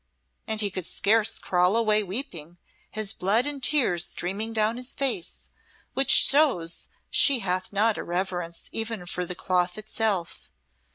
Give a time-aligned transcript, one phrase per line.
[0.47, 2.57] And he could scarce crawl away weeping,
[2.89, 5.47] his blood and tears streeming down his face,
[5.93, 10.49] which shows she hath not a reverence even for the cloth itself.